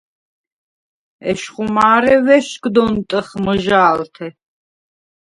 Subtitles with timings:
[1.29, 4.27] ეშხუ მა̄რე ვეშგდ ონტჷხ მჷჟა̄ლთე.